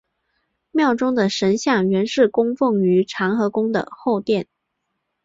[0.71, 4.47] 庙中的神像原是供奉于长和宫的后殿。